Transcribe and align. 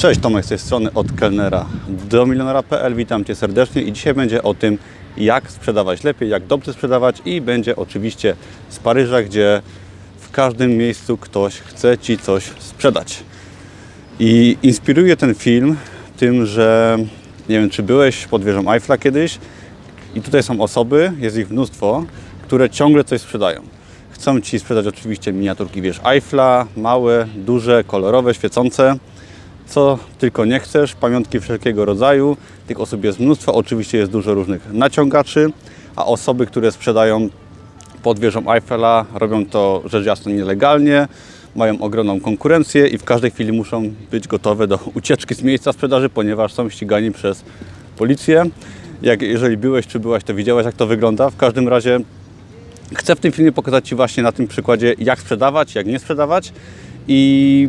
Cześć, 0.00 0.20
Tomek 0.20 0.44
z 0.44 0.48
tej 0.48 0.58
strony 0.58 0.92
od 0.94 1.12
kelnera 1.12 1.66
do 1.88 2.26
milionera.pl. 2.26 2.94
Witam 2.94 3.24
Cię 3.24 3.34
serdecznie 3.34 3.82
i 3.82 3.92
dzisiaj 3.92 4.14
będzie 4.14 4.42
o 4.42 4.54
tym, 4.54 4.78
jak 5.16 5.50
sprzedawać 5.50 6.04
lepiej, 6.04 6.28
jak 6.28 6.46
dobrze 6.46 6.72
sprzedawać 6.72 7.22
i 7.24 7.40
będzie 7.40 7.76
oczywiście 7.76 8.36
z 8.68 8.78
Paryża, 8.78 9.22
gdzie 9.22 9.62
w 10.18 10.30
każdym 10.30 10.76
miejscu 10.76 11.16
ktoś 11.16 11.54
chce 11.54 11.98
Ci 11.98 12.18
coś 12.18 12.44
sprzedać. 12.58 13.22
I 14.20 14.56
inspiruje 14.62 15.16
ten 15.16 15.34
film 15.34 15.76
tym, 16.16 16.46
że 16.46 16.98
nie 17.48 17.60
wiem, 17.60 17.70
czy 17.70 17.82
byłeś 17.82 18.26
pod 18.26 18.44
wieżą 18.44 18.72
Eiffla 18.72 18.98
kiedyś 18.98 19.38
i 20.14 20.20
tutaj 20.20 20.42
są 20.42 20.60
osoby, 20.60 21.12
jest 21.18 21.36
ich 21.36 21.50
mnóstwo, 21.50 22.04
które 22.42 22.70
ciągle 22.70 23.04
coś 23.04 23.20
sprzedają. 23.20 23.62
Chcą 24.10 24.40
Ci 24.40 24.58
sprzedać 24.58 24.86
oczywiście 24.86 25.32
miniaturki 25.32 25.82
wież 25.82 26.00
Eiffla, 26.04 26.66
małe, 26.76 27.26
duże, 27.36 27.84
kolorowe, 27.84 28.34
świecące 28.34 28.96
co 29.70 29.98
tylko 30.18 30.44
nie 30.44 30.60
chcesz, 30.60 30.94
pamiątki 30.94 31.40
wszelkiego 31.40 31.84
rodzaju. 31.84 32.36
Tych 32.66 32.80
osób 32.80 33.04
jest 33.04 33.20
mnóstwo, 33.20 33.54
oczywiście 33.54 33.98
jest 33.98 34.12
dużo 34.12 34.34
różnych 34.34 34.72
naciągaczy, 34.72 35.52
a 35.96 36.06
osoby, 36.06 36.46
które 36.46 36.72
sprzedają 36.72 37.28
pod 38.02 38.18
wieżą 38.18 38.52
Eiffela, 38.52 39.04
robią 39.14 39.46
to 39.46 39.82
rzecz 39.84 40.06
jasna 40.06 40.32
nielegalnie, 40.32 41.08
mają 41.56 41.80
ogromną 41.80 42.20
konkurencję 42.20 42.86
i 42.86 42.98
w 42.98 43.04
każdej 43.04 43.30
chwili 43.30 43.52
muszą 43.52 43.94
być 44.10 44.28
gotowe 44.28 44.66
do 44.66 44.78
ucieczki 44.98 45.34
z 45.34 45.42
miejsca 45.42 45.72
sprzedaży, 45.72 46.08
ponieważ 46.08 46.52
są 46.52 46.70
ścigani 46.70 47.12
przez 47.12 47.44
policję. 47.96 48.44
Jak, 49.02 49.22
jeżeli 49.22 49.56
byłeś 49.56 49.86
czy 49.86 50.00
byłaś, 50.00 50.24
to 50.24 50.34
widziałeś, 50.34 50.66
jak 50.66 50.74
to 50.74 50.86
wygląda. 50.86 51.30
W 51.30 51.36
każdym 51.36 51.68
razie 51.68 52.00
chcę 52.94 53.16
w 53.16 53.20
tym 53.20 53.32
filmie 53.32 53.52
pokazać 53.52 53.88
Ci 53.88 53.94
właśnie 53.94 54.22
na 54.22 54.32
tym 54.32 54.48
przykładzie, 54.48 54.94
jak 54.98 55.20
sprzedawać, 55.20 55.74
jak 55.74 55.86
nie 55.86 55.98
sprzedawać 55.98 56.52
i 57.08 57.68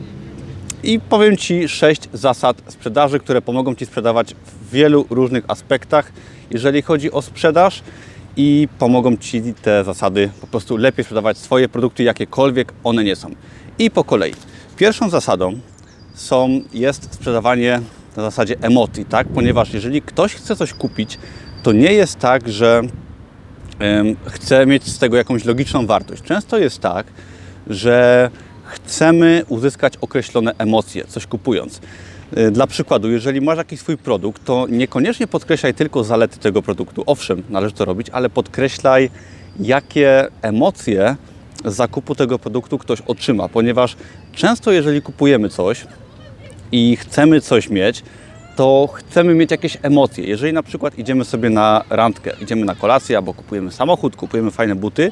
i 0.84 1.00
powiem 1.00 1.38
Ci 1.38 1.70
sześć 1.70 2.02
zasad 2.14 2.62
sprzedaży, 2.68 3.20
które 3.20 3.42
pomogą 3.42 3.76
Ci 3.76 3.86
sprzedawać 3.86 4.34
w 4.34 4.72
wielu 4.72 5.06
różnych 5.10 5.44
aspektach, 5.48 6.12
jeżeli 6.52 6.82
chodzi 6.82 7.12
o 7.12 7.22
sprzedaż 7.22 7.84
i 8.38 8.68
pomogą 8.80 9.18
Ci 9.18 9.42
te 9.62 9.84
zasady 9.84 10.30
po 10.42 10.48
prostu 10.48 10.78
lepiej 10.78 11.04
sprzedawać 11.04 11.38
swoje 11.38 11.70
produkty, 11.70 12.04
jakiekolwiek 12.04 12.74
one 12.84 13.04
nie 13.04 13.16
są. 13.16 13.32
I 13.80 13.92
po 13.92 14.04
kolei. 14.04 14.34
Pierwszą 14.78 15.10
zasadą 15.10 15.60
są, 16.14 16.62
jest 16.74 17.14
sprzedawanie 17.14 17.82
na 18.18 18.24
zasadzie 18.24 18.56
emocji, 18.62 19.06
tak? 19.06 19.28
ponieważ 19.28 19.74
jeżeli 19.74 20.02
ktoś 20.02 20.36
chce 20.36 20.56
coś 20.56 20.74
kupić, 20.74 21.20
to 21.64 21.72
nie 21.72 21.94
jest 21.94 22.20
tak, 22.20 22.50
że 22.50 22.82
chce 24.26 24.66
mieć 24.66 24.84
z 24.84 25.00
tego 25.00 25.18
jakąś 25.18 25.46
logiczną 25.46 25.86
wartość. 25.86 26.24
Często 26.24 26.58
jest 26.58 26.80
tak, 26.80 27.08
że 27.68 28.30
chcemy 28.72 29.44
uzyskać 29.50 29.94
określone 30.02 30.52
emocje, 30.58 31.06
coś 31.08 31.28
kupując. 31.28 31.82
Y, 32.38 32.52
dla 32.52 32.68
przykładu, 32.68 33.12
jeżeli 33.12 33.42
masz 33.42 33.58
jakiś 33.58 33.80
swój 33.80 33.98
produkt, 33.98 34.46
to 34.46 34.68
niekoniecznie 34.70 35.28
podkreślaj 35.28 35.74
tylko 35.74 36.04
zalety 36.04 36.40
tego 36.40 36.62
produktu. 36.62 37.04
Owszem, 37.06 37.44
należy 37.50 37.76
to 37.76 37.86
robić, 37.86 38.10
ale 38.10 38.30
podkreślaj, 38.30 39.10
jakie 39.60 40.28
emocje 40.42 41.16
zakupu 41.66 42.16
tego 42.16 42.40
produktu 42.40 42.78
ktoś 42.78 43.02
otrzyma, 43.02 43.50
ponieważ 43.50 43.96
często, 44.34 44.72
jeżeli 44.72 45.02
kupujemy 45.02 45.50
coś 45.50 45.88
i 46.72 46.96
chcemy 46.96 47.42
coś 47.42 47.70
mieć, 47.70 48.04
to 48.56 48.90
chcemy 48.94 49.34
mieć 49.34 49.52
jakieś 49.52 49.78
emocje. 49.82 50.24
Jeżeli 50.26 50.54
na 50.54 50.64
przykład 50.64 51.00
idziemy 51.00 51.26
sobie 51.26 51.50
na 51.50 51.84
randkę, 51.90 52.32
idziemy 52.42 52.66
na 52.66 52.76
kolację 52.76 53.18
albo 53.18 53.34
kupujemy 53.34 53.72
samochód, 53.72 54.16
kupujemy 54.16 54.52
fajne 54.52 54.76
buty, 54.76 55.12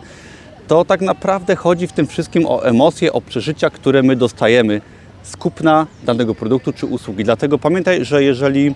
to 0.70 0.86
tak 0.86 1.02
naprawdę 1.02 1.56
chodzi 1.56 1.88
w 1.88 1.92
tym 1.92 2.08
wszystkim 2.08 2.46
o 2.46 2.66
emocje, 2.66 3.14
o 3.14 3.22
przeżycia, 3.22 3.70
które 3.70 4.04
my 4.04 4.16
dostajemy 4.16 4.82
z 5.24 5.38
kupna 5.38 5.88
danego 6.04 6.36
produktu 6.36 6.74
czy 6.74 6.86
usługi. 6.86 7.24
Dlatego 7.24 7.58
pamiętaj, 7.58 8.06
że 8.06 8.24
jeżeli 8.24 8.76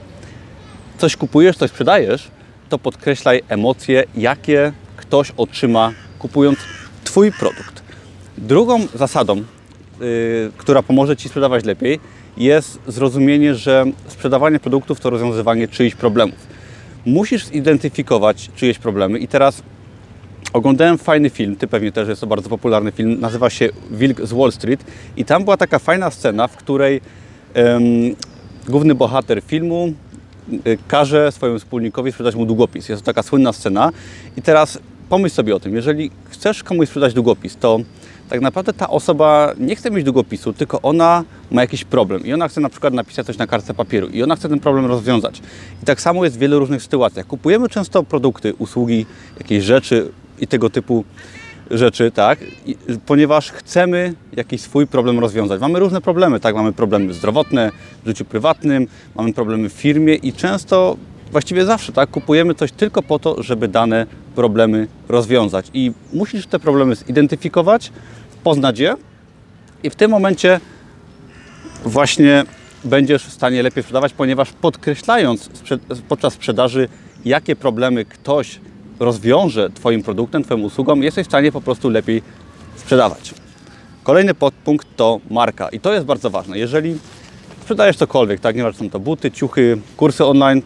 coś 0.97 1.15
kupujesz, 1.15 1.57
coś 1.57 1.69
sprzedajesz, 1.69 2.31
to 2.69 2.79
podkreślaj 2.79 3.41
emocje, 3.49 4.03
jakie 4.15 4.71
ktoś 4.97 5.31
otrzyma 5.37 5.91
kupując 6.19 6.59
Twój 7.03 7.31
produkt. 7.31 7.83
Drugą 8.37 8.87
zasadą, 8.95 9.35
yy, 9.35 9.45
która 10.57 10.83
pomoże 10.83 11.17
Ci 11.17 11.29
sprzedawać 11.29 11.65
lepiej, 11.65 11.99
jest 12.37 12.79
zrozumienie, 12.87 13.55
że 13.55 13.85
sprzedawanie 14.07 14.59
produktów 14.59 14.99
to 14.99 15.09
rozwiązywanie 15.09 15.67
czyichś 15.67 15.95
problemów. 15.95 16.47
Musisz 17.05 17.45
zidentyfikować 17.45 18.51
czyjeś 18.55 18.79
problemy 18.79 19.19
i 19.19 19.27
teraz 19.27 19.63
Oglądałem 20.53 20.97
fajny 20.97 21.29
film, 21.29 21.55
ty 21.55 21.67
pewnie 21.67 21.91
też 21.91 22.07
jest 22.07 22.21
to 22.21 22.27
bardzo 22.27 22.49
popularny 22.49 22.91
film, 22.91 23.19
nazywa 23.19 23.49
się 23.49 23.69
Wilk 23.91 24.21
z 24.21 24.33
Wall 24.33 24.51
Street 24.51 24.83
i 25.17 25.25
tam 25.25 25.43
była 25.43 25.57
taka 25.57 25.79
fajna 25.79 26.11
scena, 26.11 26.47
w 26.47 26.57
której 26.57 27.01
um, 27.55 27.83
główny 28.67 28.95
bohater 28.95 29.41
filmu 29.41 29.93
y, 30.67 30.77
każe 30.87 31.31
swojemu 31.31 31.59
wspólnikowi 31.59 32.11
sprzedać 32.11 32.35
mu 32.35 32.45
długopis. 32.45 32.89
Jest 32.89 33.01
to 33.01 33.05
taka 33.05 33.23
słynna 33.23 33.53
scena 33.53 33.91
i 34.37 34.41
teraz 34.41 34.79
pomyśl 35.09 35.35
sobie 35.35 35.55
o 35.55 35.59
tym, 35.59 35.75
jeżeli 35.75 36.11
chcesz 36.29 36.63
komuś 36.63 36.87
sprzedać 36.87 37.13
długopis, 37.13 37.55
to 37.55 37.79
tak 38.33 38.41
naprawdę 38.41 38.73
ta 38.73 38.89
osoba 38.89 39.53
nie 39.59 39.75
chce 39.75 39.91
mieć 39.91 40.03
długopisu, 40.03 40.53
tylko 40.53 40.81
ona 40.81 41.23
ma 41.51 41.61
jakiś 41.61 41.83
problem 41.83 42.25
i 42.25 42.33
ona 42.33 42.47
chce 42.47 42.61
na 42.61 42.69
przykład 42.69 42.93
napisać 42.93 43.25
coś 43.25 43.37
na 43.37 43.47
kartce 43.47 43.73
papieru 43.73 44.07
i 44.07 44.23
ona 44.23 44.35
chce 44.35 44.49
ten 44.49 44.59
problem 44.59 44.85
rozwiązać. 44.85 45.41
I 45.83 45.85
tak 45.85 46.01
samo 46.01 46.23
jest 46.23 46.35
w 46.35 46.39
wielu 46.39 46.59
różnych 46.59 46.83
sytuacjach. 46.83 47.27
Kupujemy 47.27 47.69
często 47.69 48.03
produkty, 48.03 48.53
usługi, 48.53 49.05
jakieś 49.39 49.63
rzeczy, 49.63 50.11
i 50.39 50.47
tego 50.47 50.69
typu 50.69 51.03
rzeczy, 51.71 52.11
tak, 52.11 52.39
I, 52.65 52.75
ponieważ 53.05 53.51
chcemy 53.51 54.13
jakiś 54.35 54.61
swój 54.61 54.87
problem 54.87 55.19
rozwiązać. 55.19 55.61
Mamy 55.61 55.79
różne 55.79 56.01
problemy, 56.01 56.39
tak, 56.39 56.55
mamy 56.55 56.73
problemy 56.73 57.13
zdrowotne 57.13 57.71
w 58.03 58.07
życiu 58.07 58.25
prywatnym, 58.25 58.87
mamy 59.15 59.33
problemy 59.33 59.69
w 59.69 59.73
firmie 59.73 60.15
i 60.15 60.33
często, 60.33 60.97
właściwie 61.31 61.65
zawsze, 61.65 61.91
tak, 61.91 62.09
kupujemy 62.09 62.55
coś 62.55 62.71
tylko 62.71 63.01
po 63.03 63.19
to, 63.19 63.43
żeby 63.43 63.67
dane 63.67 64.05
problemy 64.35 64.87
rozwiązać. 65.09 65.69
I 65.73 65.91
musisz 66.13 66.47
te 66.47 66.59
problemy 66.59 66.95
zidentyfikować, 66.95 67.91
poznać 68.43 68.79
je 68.79 68.95
i 69.83 69.89
w 69.89 69.95
tym 69.95 70.11
momencie 70.11 70.59
właśnie 71.85 72.43
będziesz 72.83 73.25
w 73.25 73.33
stanie 73.33 73.63
lepiej 73.63 73.83
sprzedawać, 73.83 74.13
ponieważ 74.13 74.51
podkreślając 74.51 75.49
podczas 76.09 76.33
sprzedaży, 76.33 76.87
jakie 77.25 77.55
problemy 77.55 78.05
ktoś 78.05 78.59
rozwiąże 78.99 79.69
Twoim 79.69 80.03
produktem, 80.03 80.43
Twoją 80.43 80.61
usługą, 80.61 80.95
jesteś 80.95 81.25
w 81.25 81.29
stanie 81.29 81.51
po 81.51 81.61
prostu 81.61 81.89
lepiej 81.89 82.21
sprzedawać. 82.75 83.33
Kolejny 84.03 84.33
podpunkt 84.33 84.87
to 84.95 85.19
marka 85.29 85.69
i 85.69 85.79
to 85.79 85.93
jest 85.93 86.05
bardzo 86.05 86.29
ważne. 86.29 86.57
Jeżeli 86.57 86.97
sprzedajesz 87.61 87.97
cokolwiek, 87.97 88.39
tak, 88.39 88.55
nieważne 88.55 88.79
są 88.79 88.89
to 88.89 88.99
buty, 88.99 89.31
ciuchy, 89.31 89.77
kursy 89.97 90.25
online, 90.25 90.61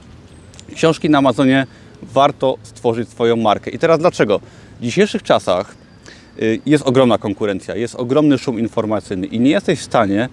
książki 0.75 1.09
na 1.09 1.17
Amazonie, 1.17 1.67
warto 2.01 2.57
stworzyć 2.63 3.09
swoją 3.09 3.35
markę. 3.35 3.71
I 3.71 3.79
teraz 3.79 3.99
dlaczego? 3.99 4.39
W 4.79 4.83
dzisiejszych 4.83 5.23
czasach 5.23 5.75
jest 6.65 6.87
ogromna 6.87 7.17
konkurencja, 7.17 7.75
jest 7.75 7.95
ogromny 7.95 8.37
szum 8.37 8.59
informacyjny 8.59 9.27
i 9.27 9.39
nie 9.39 9.49
jesteś 9.49 9.79
w 9.79 9.83
stanie 9.83 10.29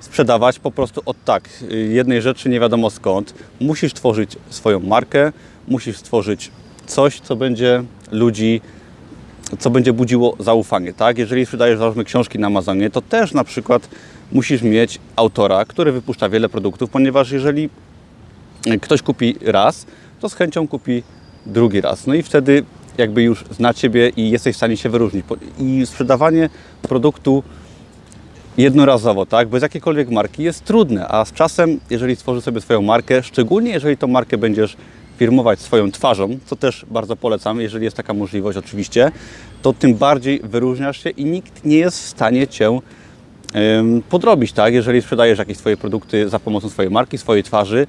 sprzedawać 0.00 0.58
po 0.58 0.70
prostu 0.70 1.02
od 1.06 1.24
tak 1.24 1.48
y, 1.72 1.76
jednej 1.76 2.22
rzeczy 2.22 2.48
nie 2.48 2.60
wiadomo 2.60 2.90
skąd. 2.90 3.34
Musisz 3.60 3.92
tworzyć 3.92 4.36
swoją 4.50 4.80
markę, 4.80 5.32
musisz 5.68 5.96
stworzyć 5.96 6.50
coś, 6.86 7.20
co 7.20 7.36
będzie 7.36 7.82
ludzi, 8.10 8.60
co 9.58 9.70
będzie 9.70 9.92
budziło 9.92 10.36
zaufanie, 10.40 10.92
tak? 10.92 11.18
Jeżeli 11.18 11.46
sprzedajesz, 11.46 11.78
załóżmy, 11.78 12.04
książki 12.04 12.38
na 12.38 12.46
Amazonie, 12.46 12.90
to 12.90 13.02
też 13.02 13.32
na 13.32 13.44
przykład 13.44 13.88
musisz 14.32 14.62
mieć 14.62 14.98
autora, 15.16 15.64
który 15.64 15.92
wypuszcza 15.92 16.28
wiele 16.28 16.48
produktów, 16.48 16.90
ponieważ 16.90 17.30
jeżeli 17.30 17.68
ktoś 18.80 19.02
kupi 19.02 19.36
raz, 19.44 19.86
to 20.20 20.28
z 20.28 20.34
chęcią 20.34 20.68
kupi 20.68 21.02
drugi 21.46 21.80
raz. 21.80 22.06
No 22.06 22.14
i 22.14 22.22
wtedy 22.22 22.64
jakby 22.98 23.22
już 23.22 23.44
zna 23.50 23.74
Ciebie 23.74 24.08
i 24.16 24.30
jesteś 24.30 24.54
w 24.54 24.56
stanie 24.56 24.76
się 24.76 24.88
wyróżnić. 24.88 25.24
I 25.58 25.86
sprzedawanie 25.86 26.50
produktu 26.82 27.42
jednorazowo, 28.58 29.26
tak, 29.26 29.48
bez 29.48 29.62
jakiejkolwiek 29.62 30.10
marki 30.10 30.42
jest 30.42 30.64
trudne, 30.64 31.08
a 31.08 31.24
z 31.24 31.32
czasem, 31.32 31.80
jeżeli 31.90 32.16
stworzysz 32.16 32.44
sobie 32.44 32.60
swoją 32.60 32.82
markę, 32.82 33.22
szczególnie 33.22 33.70
jeżeli 33.70 33.96
tą 33.96 34.06
markę 34.06 34.38
będziesz 34.38 34.76
firmować 35.16 35.60
swoją 35.60 35.90
twarzą, 35.90 36.38
co 36.46 36.56
też 36.56 36.86
bardzo 36.90 37.16
polecam, 37.16 37.60
jeżeli 37.60 37.84
jest 37.84 37.96
taka 37.96 38.14
możliwość 38.14 38.58
oczywiście, 38.58 39.10
to 39.62 39.72
tym 39.72 39.94
bardziej 39.94 40.40
wyróżniasz 40.44 41.02
się 41.02 41.10
i 41.10 41.24
nikt 41.24 41.64
nie 41.64 41.76
jest 41.76 41.98
w 42.02 42.08
stanie 42.08 42.48
Cię 42.48 42.80
podrobić, 44.10 44.52
tak? 44.52 44.74
Jeżeli 44.74 45.02
sprzedajesz 45.02 45.38
jakieś 45.38 45.56
swoje 45.56 45.76
produkty 45.76 46.28
za 46.28 46.38
pomocą 46.38 46.68
swojej 46.68 46.90
marki, 46.90 47.18
swojej 47.18 47.42
twarzy, 47.42 47.86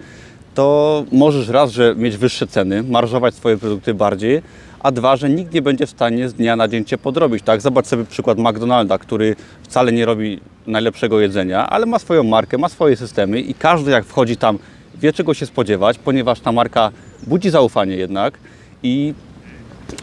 to 0.56 1.04
możesz 1.12 1.48
raz, 1.48 1.72
że 1.72 1.96
mieć 1.98 2.18
wyższe 2.18 2.48
ceny, 2.48 2.84
marżować 2.84 3.36
swoje 3.36 3.58
produkty 3.58 3.94
bardziej, 3.94 4.42
a 4.80 4.92
dwa, 4.92 5.16
że 5.16 5.30
nikt 5.30 5.54
nie 5.54 5.62
będzie 5.62 5.86
w 5.86 5.90
stanie 5.90 6.30
z 6.30 6.34
dnia 6.34 6.56
na 6.56 6.68
dzień 6.68 6.86
Cię 6.86 6.98
podrobić, 6.98 7.44
tak? 7.44 7.62
Zobacz 7.62 7.88
sobie 7.88 8.06
przykład 8.06 8.38
McDonalda, 8.38 8.98
który 8.98 9.36
wcale 9.64 9.92
nie 9.92 10.06
robi 10.06 10.40
najlepszego 10.68 11.20
jedzenia, 11.20 11.70
ale 11.70 11.86
ma 11.86 12.00
swoją 12.00 12.24
markę, 12.24 12.58
ma 12.58 12.70
swoje 12.70 12.96
systemy 12.96 13.42
i 13.42 13.54
każdy 13.54 13.92
jak 13.92 14.06
wchodzi 14.06 14.38
tam 14.38 14.60
wie 14.96 15.14
czego 15.14 15.34
się 15.34 15.46
spodziewać, 15.46 15.98
ponieważ 15.98 16.40
ta 16.40 16.52
marka 16.52 16.92
budzi 17.28 17.50
zaufanie 17.50 17.96
jednak 17.96 18.38
i 18.84 19.14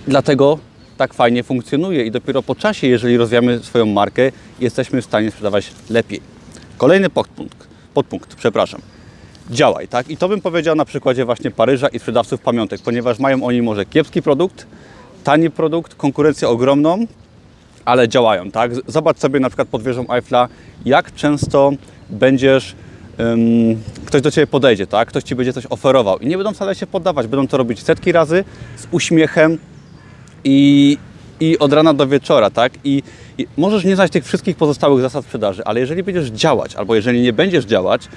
dlatego 0.09 0.59
tak 0.97 1.15
fajnie 1.15 1.43
funkcjonuje 1.43 2.05
i 2.05 2.11
dopiero 2.11 2.43
po 2.43 2.55
czasie, 2.55 2.87
jeżeli 2.87 3.17
rozwijamy 3.17 3.59
swoją 3.59 3.87
markę, 3.87 4.33
jesteśmy 4.61 5.03
w 5.03 5.05
stanie 5.05 5.31
sprzedawać 5.31 5.73
lepiej. 5.91 6.21
Kolejny 6.79 7.11
podpunkt. 7.11 7.67
podpunkt, 7.95 8.35
przepraszam. 8.35 8.96
Działaj, 9.51 9.89
tak? 9.89 10.11
I 10.11 10.17
to 10.17 10.29
bym 10.29 10.41
powiedział 10.41 10.75
na 10.75 10.85
przykładzie 10.85 11.25
właśnie 11.25 11.51
Paryża 11.51 11.89
i 11.89 11.99
sprzedawców 11.99 12.41
pamiątek, 12.41 12.81
ponieważ 12.81 13.19
mają 13.19 13.45
oni 13.45 13.63
może 13.63 13.87
kiepski 13.87 14.23
produkt, 14.23 14.67
tani 15.25 15.51
produkt, 15.51 15.95
konkurencję 15.95 16.49
ogromną, 16.49 17.07
ale 17.85 18.09
działają, 18.09 18.51
tak? 18.51 18.71
Zobacz 18.87 19.19
sobie 19.19 19.41
na 19.41 19.49
przykład 19.49 19.69
pod 19.69 19.83
wieżą 19.83 20.05
Eiffla, 20.11 20.49
jak 20.85 21.15
często 21.15 21.73
będziesz, 22.11 22.75
ym, 23.21 23.83
ktoś 24.07 24.23
do 24.23 24.31
Ciebie 24.31 24.47
podejdzie, 24.47 24.87
tak? 24.87 25.09
Ktoś 25.09 25.23
Ci 25.23 25.35
będzie 25.35 25.53
coś 25.53 25.67
oferował 25.71 26.19
i 26.19 26.27
nie 26.27 26.37
będą 26.37 26.53
wcale 26.53 26.75
się 26.75 26.87
poddawać, 26.87 27.27
będą 27.27 27.49
to 27.49 27.57
robić 27.57 27.83
setki 27.83 28.13
razy 28.13 28.45
z 28.77 28.87
uśmiechem 28.91 29.59
i, 30.45 30.99
i 31.41 31.59
od 31.59 31.73
rana 31.73 31.95
do 31.95 32.07
wieczora, 32.07 32.51
tak? 32.51 32.73
I, 32.85 33.03
I 33.39 33.47
możesz 33.57 33.85
nie 33.85 33.97
znać 33.97 34.13
tych 34.13 34.25
wszystkich 34.25 34.57
pozostałych 34.57 35.03
zasad 35.03 35.25
sprzedaży, 35.25 35.63
ale 35.65 35.81
jeżeli 35.81 36.03
będziesz 36.03 36.29
działać, 36.29 36.75
albo 36.75 36.95
jeżeli 36.95 37.23
nie 37.23 37.33
będziesz 37.33 37.65
działać, 37.65 38.09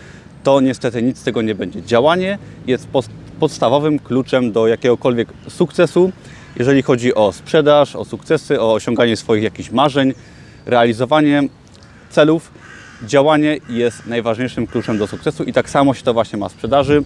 to 0.43 0.61
niestety 0.61 1.03
nic 1.03 1.17
z 1.17 1.23
tego 1.23 1.41
nie 1.41 1.55
będzie. 1.55 1.83
Działanie 1.83 2.37
jest 2.67 2.87
podstawowym 3.39 3.99
kluczem 3.99 4.51
do 4.51 4.67
jakiegokolwiek 4.67 5.27
sukcesu, 5.49 6.11
jeżeli 6.55 6.81
chodzi 6.81 7.15
o 7.15 7.31
sprzedaż, 7.31 7.95
o 7.95 8.05
sukcesy, 8.05 8.61
o 8.61 8.73
osiąganie 8.73 9.17
swoich 9.17 9.43
jakichś 9.43 9.71
marzeń, 9.71 10.13
realizowanie 10.65 11.43
celów. 12.09 12.51
Działanie 13.03 13.57
jest 13.69 14.05
najważniejszym 14.05 14.67
kluczem 14.67 14.97
do 14.97 15.07
sukcesu 15.07 15.43
i 15.43 15.53
tak 15.53 15.69
samo 15.69 15.93
się 15.93 16.03
to 16.03 16.13
właśnie 16.13 16.39
ma 16.39 16.49
w 16.49 16.51
sprzedaży. 16.51 17.03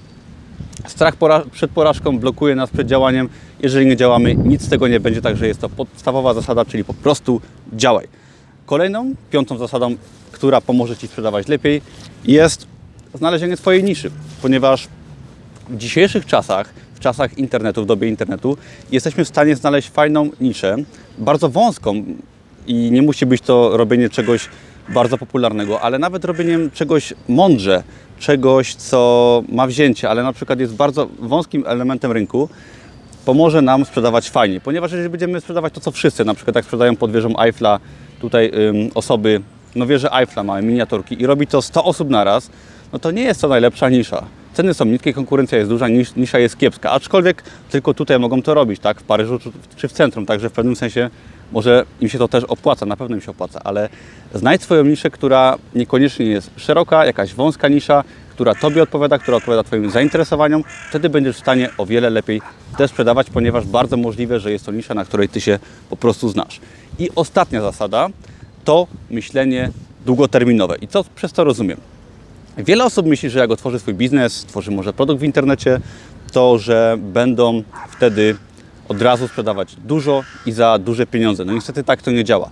Strach 0.88 1.16
pora 1.16 1.44
przed 1.52 1.72
porażką 1.72 2.20
blokuje 2.20 2.56
nas 2.56 2.70
przed 2.70 2.88
działaniem. 2.88 3.30
Jeżeli 3.60 3.86
nie 3.86 3.96
działamy, 3.96 4.36
nic 4.36 4.62
z 4.62 4.70
tego 4.70 4.88
nie 4.88 5.00
będzie, 5.00 5.22
także 5.22 5.48
jest 5.48 5.62
to 5.62 5.70
podstawowa 5.70 6.34
zasada, 6.34 6.66
czyli 6.66 6.84
po 6.84 6.94
prostu 6.94 7.42
działaj. 7.74 8.08
Kolejną, 8.66 9.14
piątą 9.32 9.58
zasadą, 9.58 9.96
która 10.32 10.62
pomoże 10.62 10.98
Ci 10.98 11.08
sprzedawać 11.08 11.48
lepiej, 11.48 11.82
jest 12.26 12.68
znalezienie 13.14 13.58
swojej 13.58 13.84
niszy, 13.84 14.12
ponieważ 14.42 14.88
w 15.70 15.78
dzisiejszych 15.78 16.26
czasach, 16.26 16.74
w 16.96 17.00
czasach 17.00 17.38
internetu, 17.38 17.84
w 17.84 17.86
dobie 17.86 18.08
internetu, 18.08 18.58
jesteśmy 18.92 19.26
w 19.26 19.28
stanie 19.28 19.56
znaleźć 19.56 19.90
fajną 19.90 20.30
niszę, 20.42 20.76
bardzo 21.18 21.50
wąską 21.50 22.04
i 22.68 22.92
nie 22.92 23.02
musi 23.02 23.26
być 23.26 23.42
to 23.42 23.78
robienie 23.78 24.10
czegoś 24.10 24.50
bardzo 24.90 25.18
popularnego, 25.18 25.82
ale 25.82 26.00
nawet 26.00 26.26
robieniem 26.26 26.72
czegoś 26.72 27.14
mądrze, 27.28 27.84
czegoś, 28.20 28.76
co 28.76 29.44
ma 29.50 29.68
wzięcie, 29.68 30.10
ale 30.10 30.24
na 30.24 30.34
przykład 30.34 30.60
jest 30.60 30.76
bardzo 30.76 31.08
wąskim 31.20 31.64
elementem 31.68 32.12
rynku, 32.12 32.50
pomoże 33.26 33.62
nam 33.62 33.86
sprzedawać 33.86 34.30
fajnie, 34.30 34.62
ponieważ 34.62 34.92
jeżeli 34.92 35.10
będziemy 35.10 35.42
sprzedawać 35.42 35.74
to, 35.74 35.82
co 35.82 35.92
wszyscy, 35.92 36.26
na 36.26 36.34
przykład 36.34 36.56
jak 36.56 36.66
sprzedają 36.66 36.96
pod 36.96 37.12
wieżą 37.12 37.40
Eiffla, 37.40 37.80
tutaj 38.20 38.52
ym, 38.70 38.90
osoby, 38.96 39.42
no 39.76 39.86
wieże 39.86 40.14
Eiffla, 40.14 40.44
małe 40.44 40.62
miniaturki 40.62 41.22
i 41.22 41.26
robi 41.26 41.48
to 41.48 41.62
100 41.62 41.84
osób 41.84 42.10
naraz, 42.10 42.50
no 42.94 43.00
to 43.00 43.12
nie 43.12 43.24
jest 43.24 43.42
to 43.42 43.48
najlepsza 43.48 43.90
nisza. 43.90 44.24
Ceny 44.54 44.74
są 44.74 44.86
niskie, 44.86 45.14
konkurencja 45.14 45.58
jest 45.58 45.70
duża, 45.70 45.88
nisz, 45.88 46.16
nisza 46.16 46.40
jest 46.40 46.58
kiepska, 46.58 46.92
aczkolwiek 46.92 47.44
tylko 47.72 47.94
tutaj 47.94 48.20
mogą 48.20 48.42
to 48.42 48.54
robić, 48.54 48.80
tak, 48.80 49.00
w 49.00 49.04
Paryżu 49.04 49.40
czy 49.76 49.88
w 49.88 49.92
centrum, 49.92 50.26
także 50.26 50.50
w 50.50 50.54
pewnym 50.54 50.76
sensie 50.76 51.10
może 51.52 51.86
im 52.02 52.10
się 52.10 52.18
to 52.18 52.28
też 52.28 52.44
opłaca, 52.44 52.86
na 52.86 52.98
pewno 52.98 53.16
im 53.16 53.22
się 53.22 53.32
opłaca, 53.32 53.62
ale 53.64 53.90
znajdź 54.34 54.62
swoją 54.62 54.84
niszę, 54.84 55.10
która 55.10 55.58
niekoniecznie 55.76 56.26
jest 56.26 56.52
szeroka, 56.58 57.06
jakaś 57.06 57.34
wąska 57.34 57.68
nisza, 57.68 58.04
która 58.30 58.56
Tobie 58.56 58.84
odpowiada, 58.84 59.18
która 59.18 59.38
odpowiada 59.38 59.64
Twoim 59.64 59.90
zainteresowaniom, 59.90 60.64
wtedy 60.90 61.10
będziesz 61.10 61.36
w 61.36 61.40
stanie 61.40 61.70
o 61.78 61.86
wiele 61.86 62.10
lepiej 62.10 62.42
też 62.78 62.92
sprzedawać, 62.92 63.30
ponieważ 63.30 63.66
bardzo 63.66 63.98
możliwe, 63.98 64.40
że 64.40 64.52
jest 64.52 64.66
to 64.66 64.72
nisza, 64.72 64.94
na 64.94 65.06
której 65.06 65.30
Ty 65.30 65.42
się 65.42 65.60
po 65.90 65.98
prostu 65.98 66.30
znasz. 66.30 66.60
I 67.00 67.10
ostatnia 67.16 67.62
zasada 67.62 68.10
to 68.66 68.88
myślenie 69.10 69.72
długoterminowe. 70.06 70.76
I 70.82 70.88
co 70.88 71.04
przez 71.16 71.34
to 71.34 71.44
rozumiem? 71.44 71.93
Wiele 72.58 72.86
osób 72.86 73.06
myśli, 73.06 73.30
że 73.30 73.40
jak 73.40 73.52
otworzy 73.52 73.80
swój 73.80 73.94
biznes, 73.94 74.46
tworzy 74.46 74.72
może 74.72 74.94
produkt 74.94 75.22
w 75.22 75.24
internecie, 75.24 75.80
to 76.32 76.58
że 76.58 76.98
będą 77.00 77.64
wtedy 77.92 78.36
od 78.90 79.02
razu 79.02 79.28
sprzedawać 79.28 79.76
dużo 79.76 80.24
i 80.46 80.52
za 80.52 80.80
duże 80.80 81.08
pieniądze. 81.08 81.46
No 81.46 81.54
niestety 81.54 81.84
tak 81.84 82.02
to 82.02 82.12
nie 82.12 82.24
działa. 82.24 82.50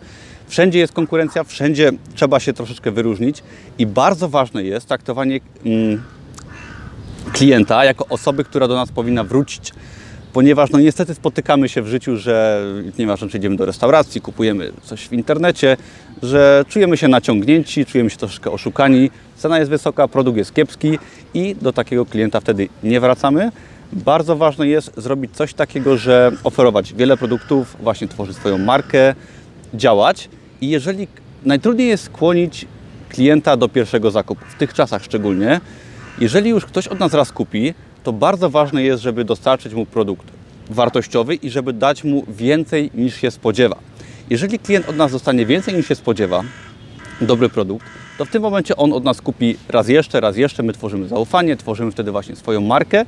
Wszędzie 0.48 0.80
jest 0.80 0.94
konkurencja, 0.94 1.44
wszędzie 1.44 1.92
trzeba 2.16 2.40
się 2.40 2.54
troszeczkę 2.54 2.92
wyróżnić 2.92 3.44
i 3.78 3.88
bardzo 3.88 4.30
ważne 4.30 4.64
jest 4.64 4.88
traktowanie 4.88 5.40
mm, 5.66 6.04
klienta 7.34 7.86
jako 7.86 8.06
osoby, 8.08 8.44
która 8.44 8.68
do 8.68 8.76
nas 8.76 8.92
powinna 8.92 9.24
wrócić. 9.24 9.72
Ponieważ 10.34 10.70
no 10.70 10.80
niestety 10.80 11.16
spotykamy 11.16 11.70
się 11.70 11.82
w 11.82 11.88
życiu, 11.88 12.18
że 12.18 12.66
nieważne 13.00 13.30
czy 13.30 13.38
idziemy 13.38 13.56
do 13.56 13.66
restauracji, 13.66 14.22
kupujemy 14.22 14.72
coś 14.84 15.08
w 15.08 15.14
internecie, 15.14 15.78
że 16.24 16.66
czujemy 16.68 16.98
się 16.98 17.08
naciągnięci, 17.08 17.86
czujemy 17.86 18.10
się 18.10 18.18
troszeczkę 18.18 18.52
oszukani, 18.52 19.12
cena 19.36 19.60
jest 19.60 19.72
wysoka, 19.72 20.08
produkt 20.08 20.38
jest 20.38 20.54
kiepski 20.54 21.00
i 21.34 21.56
do 21.62 21.74
takiego 21.74 22.06
klienta 22.06 22.40
wtedy 22.40 22.70
nie 22.84 23.00
wracamy. 23.00 23.52
Bardzo 23.94 24.36
ważne 24.36 24.68
jest 24.68 24.92
zrobić 24.98 25.32
coś 25.36 25.54
takiego, 25.54 25.98
że 25.98 26.32
oferować 26.44 26.94
wiele 26.94 27.18
produktów, 27.18 27.78
właśnie 27.80 28.08
tworzyć 28.08 28.38
swoją 28.38 28.58
markę, 28.58 29.16
działać 29.74 30.30
i 30.62 30.70
jeżeli 30.70 31.08
najtrudniej 31.46 31.88
jest 31.88 32.04
skłonić 32.04 32.66
klienta 33.10 33.58
do 33.58 33.70
pierwszego 33.70 34.12
zakupu, 34.12 34.46
w 34.50 34.56
tych 34.56 34.74
czasach 34.74 35.04
szczególnie, 35.04 35.62
jeżeli 36.20 36.50
już 36.50 36.66
ktoś 36.66 36.88
od 36.88 37.00
nas 37.00 37.14
raz 37.14 37.32
kupi, 37.32 37.74
to 38.04 38.14
bardzo 38.14 38.50
ważne 38.50 38.84
jest, 38.84 39.04
żeby 39.04 39.26
dostarczyć 39.26 39.74
mu 39.74 39.86
produkt 39.86 40.28
wartościowy 40.70 41.36
i 41.36 41.50
żeby 41.50 41.74
dać 41.74 42.04
mu 42.04 42.24
więcej 42.28 42.92
niż 42.94 43.16
się 43.16 43.32
spodziewa. 43.32 43.76
Jeżeli 44.30 44.60
klient 44.60 44.90
od 44.90 44.96
nas 44.96 45.12
dostanie 45.12 45.46
więcej 45.46 45.74
niż 45.74 45.88
się 45.88 45.96
spodziewa, 45.96 46.42
dobry 47.22 47.50
produkt, 47.50 47.86
to 48.18 48.26
w 48.26 48.30
tym 48.30 48.42
momencie 48.42 48.76
on 48.76 48.94
od 48.94 49.04
nas 49.04 49.22
kupi 49.22 49.58
raz 49.70 49.88
jeszcze, 49.88 50.20
raz 50.20 50.38
jeszcze. 50.38 50.64
My 50.64 50.74
tworzymy 50.74 51.08
zaufanie, 51.08 51.58
tworzymy 51.58 51.92
wtedy 51.92 52.12
właśnie 52.12 52.36
swoją 52.36 52.62
markę 52.62 53.06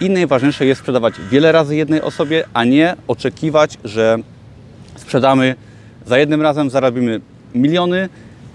i 0.00 0.10
najważniejsze 0.10 0.66
jest 0.66 0.80
sprzedawać 0.80 1.14
wiele 1.30 1.52
razy 1.52 1.76
jednej 1.76 2.02
osobie, 2.02 2.44
a 2.54 2.64
nie 2.64 2.96
oczekiwać, 3.08 3.78
że 3.84 4.18
sprzedamy 4.96 5.54
za 6.06 6.18
jednym 6.18 6.42
razem, 6.42 6.70
zarobimy 6.70 7.20
miliony 7.54 8.08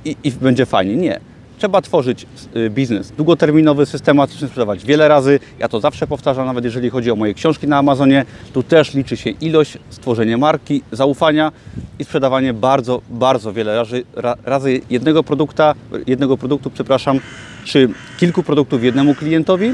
i, 0.05 0.15
i 0.23 0.31
będzie 0.31 0.65
fajnie. 0.65 0.95
Nie. 0.95 1.30
Trzeba 1.61 1.81
tworzyć 1.81 2.25
y, 2.55 2.69
biznes 2.69 3.11
długoterminowy, 3.11 3.85
systematycznie 3.85 4.47
sprzedawać 4.47 4.85
wiele 4.85 5.07
razy. 5.07 5.39
Ja 5.59 5.67
to 5.67 5.79
zawsze 5.79 6.07
powtarzam, 6.07 6.45
nawet 6.45 6.65
jeżeli 6.65 6.89
chodzi 6.89 7.11
o 7.11 7.15
moje 7.15 7.33
książki 7.33 7.67
na 7.67 7.77
Amazonie. 7.77 8.25
Tu 8.53 8.63
też 8.63 8.93
liczy 8.93 9.17
się 9.17 9.29
ilość, 9.29 9.77
stworzenie 9.89 10.37
marki, 10.37 10.81
zaufania 10.91 11.51
i 11.99 12.03
sprzedawanie 12.03 12.53
bardzo, 12.53 13.01
bardzo 13.09 13.53
wiele 13.53 13.75
razy, 13.75 14.03
razy 14.45 14.81
jednego, 14.89 15.23
produkta, 15.23 15.75
jednego 16.07 16.37
produktu, 16.37 16.69
przepraszam, 16.69 17.19
czy 17.65 17.89
kilku 18.17 18.43
produktów 18.43 18.83
jednemu 18.83 19.15
klientowi. 19.15 19.73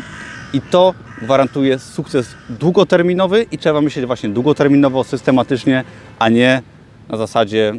I 0.53 0.61
to 0.61 0.93
gwarantuje 1.21 1.79
sukces 1.79 2.35
długoterminowy 2.49 3.45
i 3.51 3.57
trzeba 3.57 3.81
myśleć 3.81 4.05
właśnie 4.05 4.29
długoterminowo, 4.29 5.03
systematycznie, 5.03 5.83
a 6.19 6.29
nie 6.29 6.61
na 7.09 7.17
zasadzie 7.17 7.73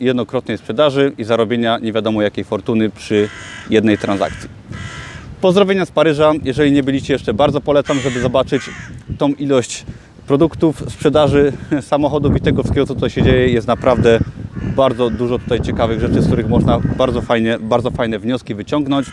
jednokrotnej 0.00 0.58
sprzedaży 0.58 1.12
i 1.18 1.24
zarobienia 1.24 1.78
nie 1.78 1.92
wiadomo 1.92 2.22
jakiej 2.22 2.44
fortuny 2.44 2.90
przy 2.90 3.28
jednej 3.70 3.98
transakcji. 3.98 4.48
Pozdrowienia 5.40 5.84
z 5.84 5.90
Paryża. 5.90 6.32
Jeżeli 6.44 6.72
nie 6.72 6.82
byliście 6.82 7.12
jeszcze, 7.12 7.34
bardzo 7.34 7.60
polecam, 7.60 7.98
żeby 8.00 8.20
zobaczyć 8.20 8.62
tą 9.18 9.28
ilość 9.28 9.84
produktów, 10.26 10.82
sprzedaży 10.88 11.52
samochodów 11.80 12.36
i 12.36 12.40
tego 12.40 12.62
wszystkiego, 12.62 12.86
co 12.86 12.94
tutaj 12.94 13.10
się 13.10 13.22
dzieje. 13.22 13.48
Jest 13.48 13.66
naprawdę 13.66 14.18
bardzo 14.76 15.10
dużo 15.10 15.38
tutaj 15.38 15.60
ciekawych 15.60 16.00
rzeczy, 16.00 16.22
z 16.22 16.26
których 16.26 16.48
można 16.48 16.80
bardzo 16.98 17.22
fajnie, 17.22 17.58
bardzo 17.60 17.90
fajne 17.90 18.18
wnioski 18.18 18.54
wyciągnąć. 18.54 19.06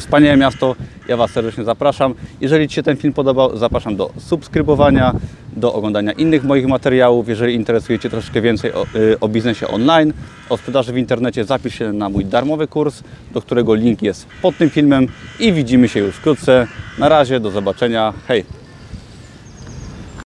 Wspaniałe 0.00 0.36
miasto, 0.36 0.76
ja 1.08 1.16
Was 1.16 1.30
serdecznie 1.30 1.64
zapraszam. 1.64 2.14
Jeżeli 2.40 2.68
Ci 2.68 2.74
się 2.74 2.82
ten 2.82 2.96
film 2.96 3.12
podobał, 3.12 3.56
zapraszam 3.56 3.96
do 3.96 4.10
subskrybowania, 4.18 5.14
do 5.56 5.74
oglądania 5.74 6.12
innych 6.12 6.44
moich 6.44 6.66
materiałów. 6.66 7.28
Jeżeli 7.28 7.54
interesuje 7.54 7.98
Cię 7.98 8.10
troszeczkę 8.10 8.40
więcej 8.40 8.72
o, 8.72 8.86
y, 8.94 9.20
o 9.20 9.28
biznesie 9.28 9.68
online, 9.68 10.12
o 10.48 10.56
sprzedaży 10.56 10.92
w 10.92 10.96
internecie, 10.96 11.44
zapisz 11.44 11.74
się 11.74 11.92
na 11.92 12.08
mój 12.08 12.24
darmowy 12.24 12.66
kurs, 12.66 13.02
do 13.32 13.40
którego 13.40 13.74
link 13.74 14.02
jest 14.02 14.26
pod 14.42 14.56
tym 14.56 14.70
filmem 14.70 15.06
i 15.40 15.52
widzimy 15.52 15.88
się 15.88 16.00
już 16.00 16.16
wkrótce. 16.16 16.66
Na 16.98 17.08
razie, 17.08 17.40
do 17.40 17.50
zobaczenia. 17.50 18.12
Hej! 18.28 18.59